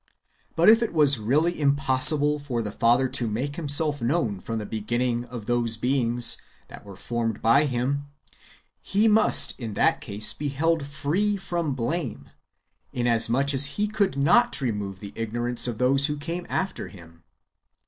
[0.55, 4.65] But if it was really impossible for the Father to make Himself known from the
[4.65, 6.37] beginning to those [beings]
[6.69, 8.07] that were formed by Him,
[8.81, 12.31] He must in that case be held free from blame,
[12.91, 17.21] inasmuch as He could not remove the ignorance of those who came after Him.